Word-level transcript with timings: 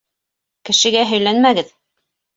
Кешегә 0.69 1.03
һөйләнмәгеҙ. 1.13 1.73